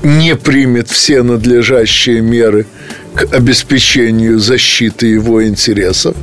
[0.04, 2.68] не примет все надлежащие меры
[3.16, 6.16] к обеспечению защиты его интересов,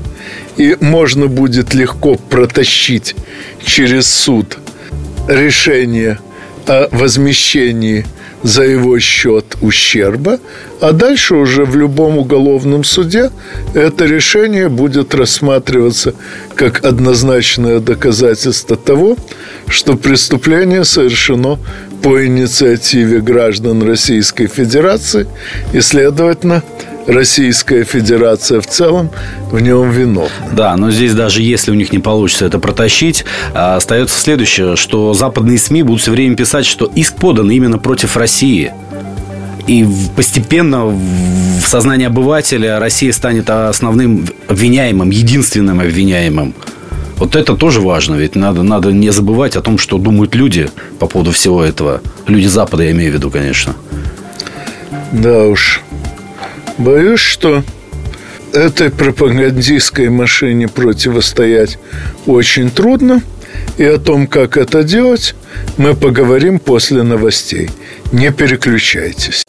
[0.56, 3.16] и можно будет легко протащить
[3.64, 4.58] через суд
[5.26, 6.20] решение
[6.66, 8.04] о возмещении
[8.42, 10.38] за его счет ущерба,
[10.80, 13.30] а дальше уже в любом уголовном суде
[13.72, 16.14] это решение будет рассматриваться
[16.54, 19.16] как однозначное доказательство того,
[19.66, 21.58] что преступление совершено
[22.02, 25.26] по инициативе граждан Российской Федерации
[25.72, 26.62] и, следовательно,
[27.06, 29.10] Российская Федерация в целом
[29.50, 30.30] в нем виновна.
[30.52, 35.12] Да, но здесь даже если у них не получится это протащить, а, остается следующее, что
[35.14, 38.72] западные СМИ будут все время писать, что иск подан именно против России.
[39.66, 46.54] И постепенно в сознании обывателя Россия станет основным обвиняемым, единственным обвиняемым.
[47.16, 51.06] Вот это тоже важно, ведь надо, надо не забывать о том, что думают люди по
[51.06, 52.02] поводу всего этого.
[52.26, 53.74] Люди Запада, я имею в виду, конечно.
[55.12, 55.80] Да уж.
[56.78, 57.62] Боюсь, что
[58.52, 61.78] этой пропагандистской машине противостоять
[62.26, 63.22] очень трудно.
[63.78, 65.34] И о том, как это делать,
[65.76, 67.70] мы поговорим после новостей.
[68.12, 69.44] Не переключайтесь.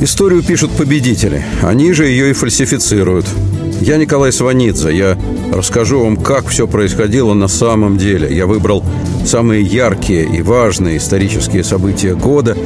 [0.00, 1.44] Историю пишут победители.
[1.62, 3.26] Они же ее и фальсифицируют.
[3.80, 4.96] Я Николай Сванидзе.
[4.96, 5.18] Я
[5.52, 8.34] расскажу вам, как все происходило на самом деле.
[8.34, 8.84] Я выбрал
[9.24, 12.56] самые яркие и важные исторические события года,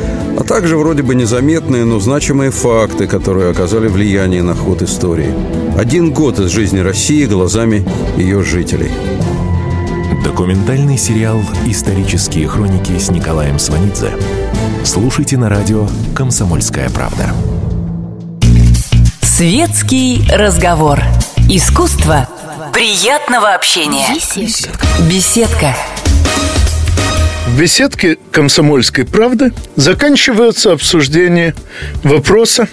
[0.48, 5.34] также вроде бы незаметные, но значимые факты, которые оказали влияние на ход истории.
[5.78, 8.90] Один год из жизни России глазами ее жителей.
[10.24, 14.16] Документальный сериал «Исторические хроники» с Николаем Сванидзе.
[14.84, 17.26] Слушайте на радио «Комсомольская правда».
[19.20, 21.00] Светский разговор.
[21.48, 22.26] Искусство
[22.72, 24.06] приятного общения.
[24.14, 24.86] Беседка.
[25.08, 25.74] Беседка.
[27.58, 31.56] В беседке «Комсомольской правды» заканчивается обсуждение
[32.04, 32.68] вопроса,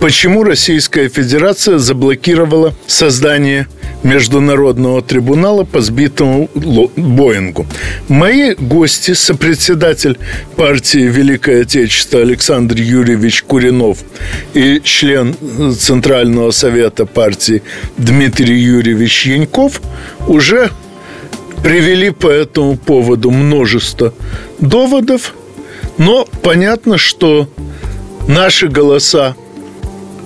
[0.00, 3.68] почему Российская Федерация заблокировала создание
[4.02, 6.50] Международного трибунала по сбитому
[6.96, 7.64] Боингу.
[8.08, 10.18] Мои гости, сопредседатель
[10.56, 13.98] партии Великое Отечество Александр Юрьевич Куринов
[14.52, 15.36] и член
[15.78, 17.62] Центрального совета партии
[17.98, 19.80] Дмитрий Юрьевич Яньков
[20.26, 20.70] уже
[21.64, 24.12] привели по этому поводу множество
[24.60, 25.34] доводов,
[25.96, 27.48] но понятно, что
[28.28, 29.34] наши голоса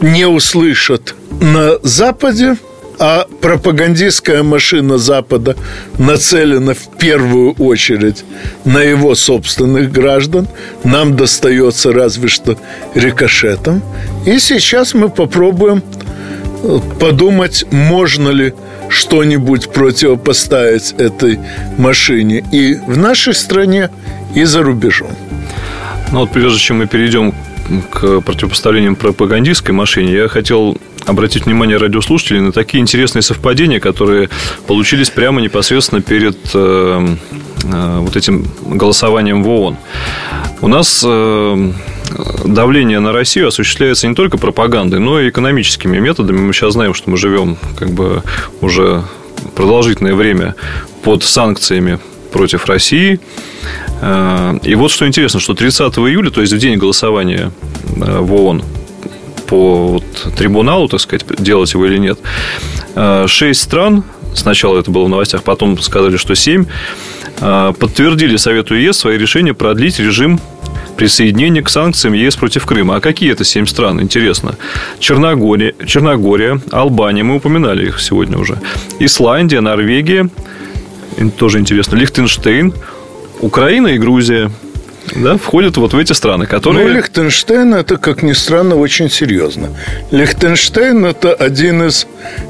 [0.00, 2.56] не услышат на Западе,
[2.98, 5.54] а пропагандистская машина Запада
[5.96, 8.24] нацелена в первую очередь
[8.64, 10.48] на его собственных граждан.
[10.82, 12.58] Нам достается разве что
[12.96, 13.80] рикошетом.
[14.26, 15.84] И сейчас мы попробуем
[16.64, 18.54] э, подумать, можно ли
[18.88, 21.38] что-нибудь противопоставить этой
[21.76, 23.90] машине и в нашей стране,
[24.34, 25.10] и за рубежом.
[26.12, 27.34] Ну вот прежде чем мы перейдем
[27.90, 34.28] к противопоставлениям пропагандистской машине, я хотел обратить внимание радиослушателей на такие интересные совпадения, которые
[34.66, 37.16] получились прямо непосредственно перед э,
[37.64, 39.76] э, вот этим голосованием в ООН.
[40.60, 41.72] У нас э,
[42.44, 46.38] давление на Россию осуществляется не только пропагандой, но и экономическими методами.
[46.38, 48.22] Мы сейчас знаем, что мы живем как бы
[48.60, 49.04] уже
[49.54, 50.54] продолжительное время
[51.02, 51.98] под санкциями
[52.32, 53.20] против России.
[54.00, 57.52] Э, и вот что интересно, что 30 июля, то есть в день голосования
[57.96, 58.62] э, в ООН
[59.46, 60.04] по вот,
[60.36, 62.18] трибуналу, так сказать, делать его или нет,
[62.94, 66.66] э, шесть стран, сначала это было в новостях, потом сказали, что семь,
[67.38, 70.40] подтвердили Совету ЕС свои решения продлить режим
[70.96, 72.96] присоединения к санкциям ЕС против Крыма.
[72.96, 74.00] А какие это семь стран?
[74.00, 74.56] Интересно.
[74.98, 78.58] Черногория, Черногория, Албания, мы упоминали их сегодня уже.
[78.98, 80.28] Исландия, Норвегия,
[81.36, 82.74] тоже интересно, Лихтенштейн,
[83.40, 84.50] Украина и Грузия
[85.14, 86.86] да, входят вот в эти страны, которые...
[86.86, 89.68] Ну, Лихтенштейн– это, как ни странно, очень серьезно.
[90.10, 92.06] Лихтенштейн– это один из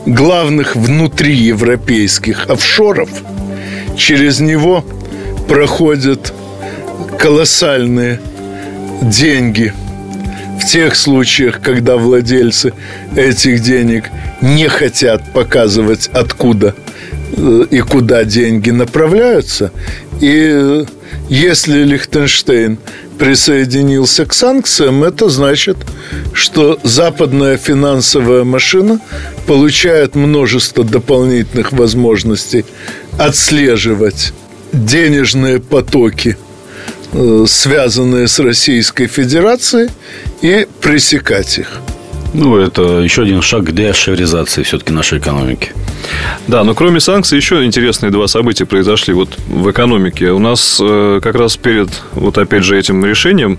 [0.06, 3.10] главных внутриевропейских офшоров.
[3.98, 4.84] Через него
[5.48, 6.32] проходят
[7.18, 8.20] колоссальные
[9.02, 9.74] деньги
[10.60, 12.72] в тех случаях, когда владельцы
[13.16, 14.04] этих денег
[14.40, 16.74] не хотят показывать, откуда
[17.36, 19.72] э, и куда деньги направляются.
[20.20, 20.84] И
[21.28, 22.78] если Лихтенштейн
[23.18, 25.76] присоединился к санкциям, это значит,
[26.32, 29.00] что западная финансовая машина
[29.46, 32.64] получает множество дополнительных возможностей
[33.18, 34.32] отслеживать
[34.72, 36.36] денежные потоки–
[37.12, 39.88] Э, связанные с Российской Федерацией,
[40.42, 41.80] и пресекать их.
[42.34, 45.72] Ну, это еще один шаг к деошеризации все-таки нашей экономики.
[46.46, 50.30] Да, но кроме санкций еще интересные два события произошли вот в экономике.
[50.30, 53.58] У нас э, как раз перед вот опять же этим решением,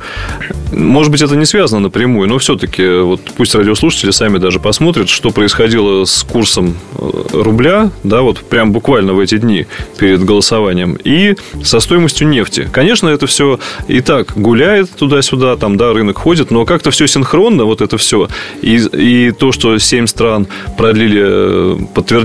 [0.72, 5.32] может быть, это не связано напрямую, но все-таки вот пусть радиослушатели сами даже посмотрят, что
[5.32, 9.68] происходило с курсом э, рубля, да, вот прям буквально в эти дни
[9.98, 12.70] перед голосованием, и со стоимостью нефти.
[12.72, 17.66] Конечно, это все и так гуляет туда-сюда, там, да, рынок ходит, но как-то все синхронно,
[17.66, 18.28] вот это все.
[18.62, 21.78] И, и то, что семь стран продлили, э,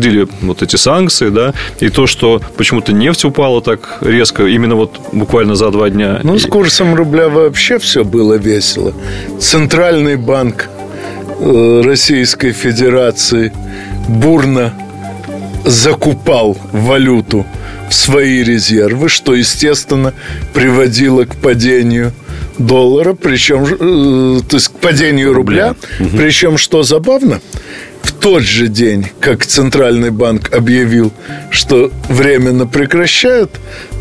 [0.04, 5.00] подтвердили вот эти санкции, да, и то, что почему-то нефть упала так резко, именно вот
[5.12, 6.20] буквально за два дня.
[6.22, 8.94] Ну, с курсом рубля вообще все было весело.
[9.40, 10.68] Центральный банк
[11.40, 13.52] э, Российской Федерации
[14.08, 14.72] бурно
[15.64, 17.46] закупал валюту
[17.88, 20.12] в свои резервы, что, естественно,
[20.52, 22.12] приводило к падению
[22.58, 25.68] доллара, причем, э, то есть к падению рубля.
[25.68, 25.76] рубля.
[26.00, 26.16] Угу.
[26.16, 27.40] Причем, что забавно,
[28.24, 31.12] тот же день, как Центральный банк объявил,
[31.50, 33.50] что временно прекращают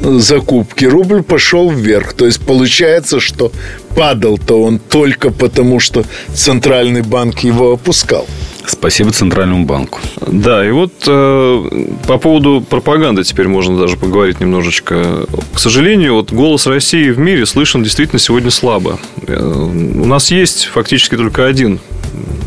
[0.01, 2.13] закупки, рубль пошел вверх.
[2.13, 3.51] То есть получается, что
[3.97, 8.25] падал-то он только потому, что Центральный банк его опускал.
[8.65, 9.99] Спасибо Центральному банку.
[10.25, 15.25] Да, и вот э, по поводу пропаганды теперь можно даже поговорить немножечко.
[15.53, 18.99] К сожалению, вот голос России в мире слышен действительно сегодня слабо.
[19.27, 21.81] Э, у нас есть фактически только один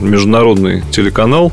[0.00, 1.52] международный телеканал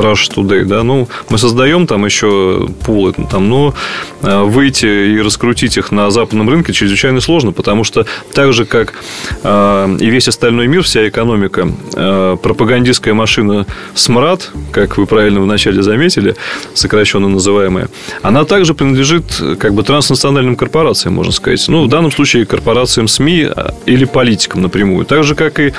[0.00, 3.74] Rush Today, да, ну, мы создаем там еще пулы, там, но
[4.22, 8.94] э, выйти и раскрутить их на западном рынке чрезвычайно сложно, потому что так же, как
[9.42, 15.82] э, и весь остальной мир, вся экономика, э, пропагандистская машина СМРАТ, как вы правильно вначале
[15.82, 16.34] заметили,
[16.74, 17.88] сокращенно называемая,
[18.22, 19.24] она также принадлежит
[19.58, 21.64] как бы транснациональным корпорациям, можно сказать.
[21.68, 23.48] Ну, в данном случае корпорациям СМИ
[23.86, 25.04] или политикам напрямую.
[25.04, 25.72] Так же, как и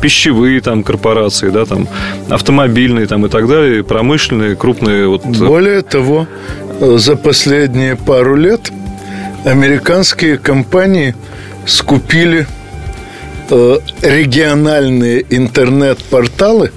[0.00, 1.88] пищевые там корпорации, да, там
[2.30, 5.08] автомобильные там и так далее, промышленные, крупные.
[5.08, 5.24] Вот...
[5.24, 6.26] Э, Более того,
[6.80, 8.70] за последние пару лет
[9.44, 11.14] американские компании
[11.66, 12.46] скупили
[13.50, 16.72] э, региональные интернет-порталы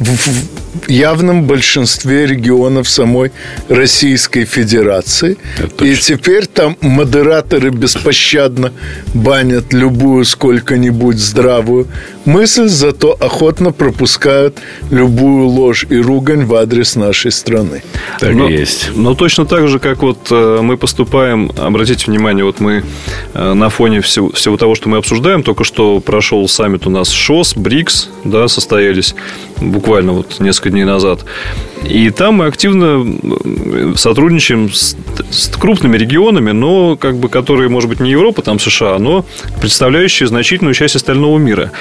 [0.00, 3.32] в явном большинстве регионов самой
[3.68, 5.36] Российской Федерации.
[5.80, 8.72] И теперь там модераторы беспощадно
[9.14, 11.88] банят любую сколько-нибудь здравую
[12.28, 14.58] мысль, зато охотно пропускают
[14.90, 17.82] любую ложь и ругань в адрес нашей страны.
[18.20, 18.90] Так но, и есть.
[18.94, 22.84] Но точно так же, как вот э, мы поступаем, обратите внимание, вот мы
[23.34, 27.10] э, на фоне всего, всего того, что мы обсуждаем, только что прошел саммит у нас
[27.10, 29.14] ШОС, БРИКС, да, состоялись
[29.60, 31.24] буквально вот несколько дней назад.
[31.84, 34.96] И там мы активно сотрудничаем с,
[35.30, 39.24] с крупными регионами, но как бы которые, может быть, не Европа, там США, но
[39.60, 41.72] представляющие значительную часть остального мира.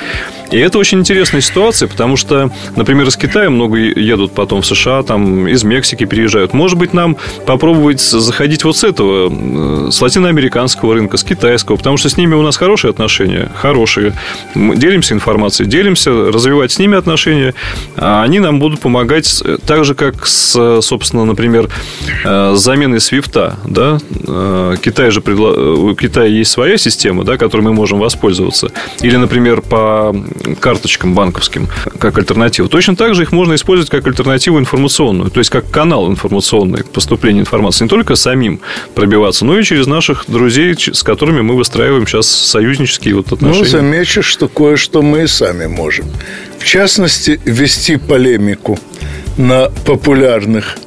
[0.51, 5.03] И это очень интересная ситуация, потому что, например, из Китая много едут потом в США,
[5.03, 6.53] там из Мексики переезжают.
[6.53, 12.09] Может быть, нам попробовать заходить вот с этого, с латиноамериканского рынка, с китайского, потому что
[12.09, 14.13] с ними у нас хорошие отношения, хорошие.
[14.55, 17.53] Мы делимся информацией, делимся, развивать с ними отношения,
[17.95, 21.69] а они нам будут помогать так же, как с, собственно, например,
[22.23, 25.51] э, заменой свифта, да, э, Китай же предла...
[25.51, 28.71] у Китая есть своя система, да, которой мы можем воспользоваться.
[29.01, 30.15] Или, например, по
[30.59, 31.67] карточкам банковским
[31.99, 32.69] как альтернативу.
[32.69, 36.89] Точно так же их можно использовать как альтернативу информационную, то есть как канал информационный к
[36.89, 37.85] поступлению информации.
[37.85, 38.59] Не только самим
[38.95, 43.63] пробиваться, но и через наших друзей, с которыми мы выстраиваем сейчас союзнические вот отношения.
[43.63, 46.05] Ну, замечу, что кое-что мы и сами можем.
[46.59, 48.79] В частности, вести полемику
[49.37, 50.77] на популярных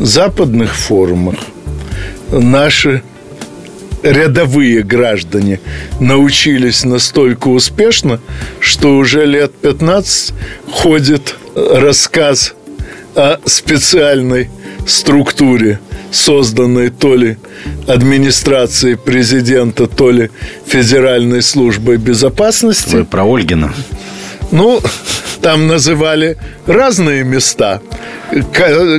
[0.00, 1.36] западных форумах
[2.30, 3.02] наши
[4.02, 5.60] рядовые граждане
[6.00, 8.20] научились настолько успешно,
[8.60, 10.34] что уже лет 15
[10.70, 12.54] ходит рассказ
[13.14, 14.50] о специальной
[14.86, 15.80] структуре,
[16.10, 17.36] созданной то ли
[17.86, 20.30] администрацией президента, то ли
[20.66, 22.96] Федеральной службой безопасности.
[22.96, 23.72] Вы про Ольгина.
[24.50, 24.80] Ну,
[25.40, 26.36] там называли
[26.66, 27.80] разные места.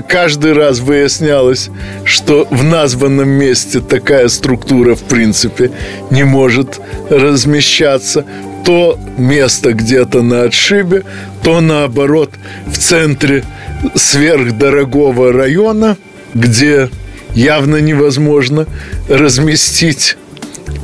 [0.08, 1.70] Каждый раз выяснялось,
[2.06, 5.72] что в названном месте такая структура, в принципе,
[6.12, 6.80] не может
[7.10, 8.26] размещаться.
[8.64, 11.04] То место где-то на отшибе,
[11.44, 12.32] то наоборот
[12.66, 13.44] в центре
[13.96, 15.98] сверхдорогого района,
[16.34, 16.90] где
[17.34, 18.68] явно невозможно
[19.10, 20.18] разместить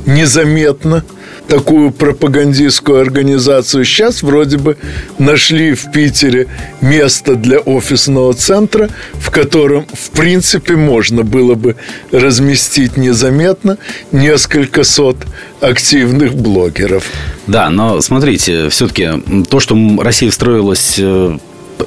[0.06, 1.06] незаметно–
[1.50, 3.84] такую пропагандистскую организацию.
[3.84, 4.78] Сейчас вроде бы
[5.18, 6.48] нашли в Питере
[6.80, 11.76] место для офисного центра, в котором, в принципе, можно было бы
[12.12, 13.78] разместить незаметно
[14.12, 15.18] несколько сот
[15.60, 17.04] активных блогеров.
[17.48, 19.10] Да, но смотрите, все-таки
[19.50, 21.38] то, что Россия встроилась э,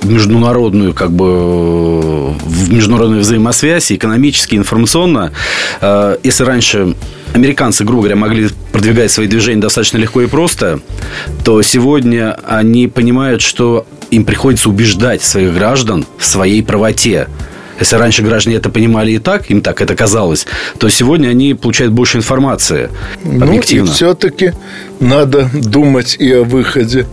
[0.03, 5.33] международную, как бы, в международную взаимосвязь, экономически, информационно.
[5.81, 6.95] Э, если раньше
[7.33, 10.81] американцы, грубо говоря, могли продвигать свои движения достаточно легко и просто,
[11.45, 17.29] то сегодня они понимают, что им приходится убеждать своих граждан в своей правоте.
[17.81, 20.47] Если раньше граждане это понимали и так, им так это казалось,
[20.79, 22.91] то сегодня они получают больше информации
[23.25, 23.87] объективно.
[23.87, 24.53] Ну, и все-таки
[25.01, 27.07] надо думать и о выходе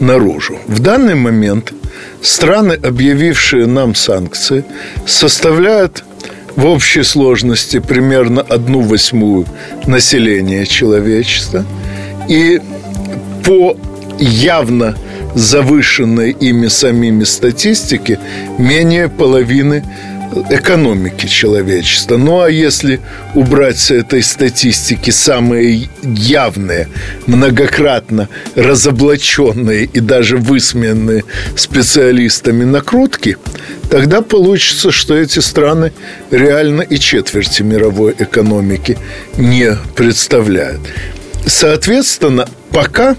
[0.00, 0.58] наружу.
[0.66, 1.72] В данный момент
[2.22, 4.64] страны, объявившие нам санкции,
[5.06, 6.02] составляют
[6.56, 9.46] в общей сложности примерно одну восьмую
[9.86, 11.64] населения человечества.
[12.28, 12.60] И
[13.44, 13.76] по
[14.18, 14.96] явно
[15.34, 18.18] завышенной ими самими статистике
[18.58, 19.84] менее половины
[20.50, 22.16] экономики человечества.
[22.16, 23.00] Ну а если
[23.34, 26.88] убрать с этой статистики самые явные,
[27.26, 31.24] многократно разоблаченные и даже высмеянные
[31.56, 33.36] специалистами накрутки,
[33.90, 35.92] тогда получится, что эти страны
[36.30, 38.98] реально и четверти мировой экономики
[39.36, 40.80] не представляют.
[41.46, 43.16] Соответственно, пока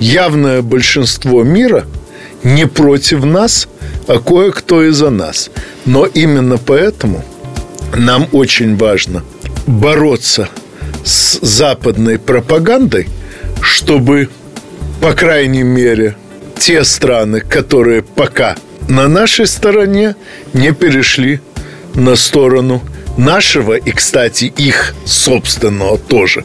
[0.00, 1.86] явное большинство мира
[2.42, 3.68] не против нас,
[4.06, 5.50] а кое-кто и за нас.
[5.84, 7.24] Но именно поэтому
[7.96, 9.24] нам очень важно
[9.66, 10.48] бороться
[11.04, 13.08] с западной пропагандой,
[13.60, 14.28] чтобы,
[15.00, 16.16] по крайней мере,
[16.58, 18.56] те страны, которые пока
[18.88, 20.14] на нашей стороне,
[20.54, 21.40] не перешли
[21.94, 22.82] на сторону
[23.16, 26.44] нашего и, кстати, их собственного тоже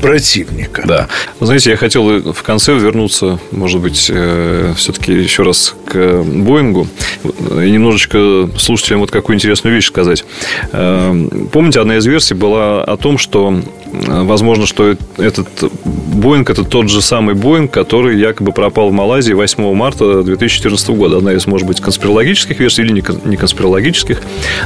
[0.00, 0.82] противника.
[0.86, 1.08] Да.
[1.40, 6.86] Вы знаете, я хотел в конце вернуться, может быть, э, все-таки еще раз к Боингу
[7.24, 10.24] и немножечко слушателям вот какую интересную вещь сказать.
[10.72, 13.60] Э, помните, одна из версий была о том, что
[13.92, 15.48] э, возможно, что этот
[15.84, 21.18] Боинг это тот же самый Боинг, который якобы пропал в Малайзии 8 марта 2014 года.
[21.18, 24.20] Одна из, может быть, конспирологических версий или не конспирологических.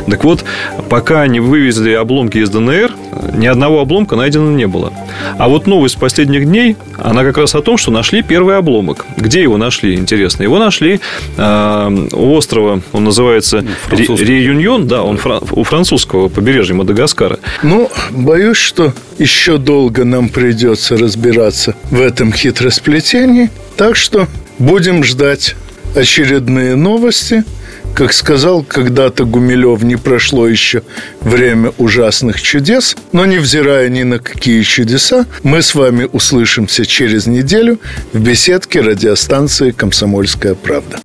[0.08, 0.44] Так вот,
[0.88, 2.92] пока не вывезли обломки из ДНР,
[3.34, 4.92] ни одного обломка найдено не было.
[5.38, 9.06] А вот новость последних дней, она как раз о том, что нашли первый обломок.
[9.16, 10.42] Где его нашли, интересно?
[10.42, 11.00] Его нашли
[11.36, 17.38] э, у острова, он называется Реюньон, да, он фран, у французского побережья Мадагаскара.
[17.62, 23.50] Ну, боюсь, что еще долго нам придется разбираться в этом хитросплетении.
[23.76, 24.26] Так что
[24.58, 25.54] будем ждать
[25.94, 27.44] очередные новости–
[27.96, 30.82] как сказал когда-то Гумилев, не прошло еще
[31.22, 37.80] время ужасных чудес, но невзирая ни на какие чудеса, мы с вами услышимся через неделю
[38.12, 40.98] в беседке радиостанции «Комсомольская правда».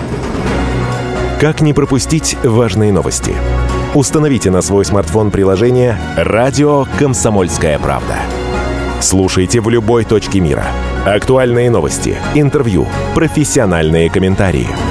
[1.39, 3.34] Как не пропустить важные новости?
[3.96, 8.18] Установите на свой смартфон приложение «Радио Комсомольская правда».
[9.00, 10.66] Слушайте в любой точке мира.
[11.06, 12.86] Актуальные новости, интервью,
[13.16, 14.68] профессиональные комментарии–